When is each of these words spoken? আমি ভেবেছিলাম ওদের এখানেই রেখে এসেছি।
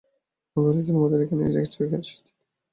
আমি 0.55 0.65
ভেবেছিলাম 0.65 1.01
ওদের 1.01 1.19
এখানেই 1.21 1.49
রেখে 1.49 1.83
এসেছি। 1.85 2.13